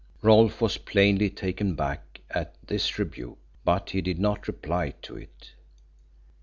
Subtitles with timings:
[0.23, 5.51] Rolfe was plainly taken back at this rebuke, but he did not reply to it.